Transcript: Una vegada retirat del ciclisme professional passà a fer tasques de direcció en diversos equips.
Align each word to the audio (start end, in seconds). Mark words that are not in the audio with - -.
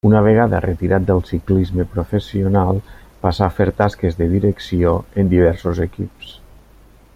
Una 0.09 0.19
vegada 0.25 0.59
retirat 0.63 1.03
del 1.09 1.19
ciclisme 1.31 1.85
professional 1.91 2.81
passà 3.27 3.45
a 3.49 3.51
fer 3.59 3.69
tasques 3.83 4.19
de 4.23 4.31
direcció 4.33 4.95
en 5.25 5.33
diversos 5.35 5.87
equips. 5.89 6.37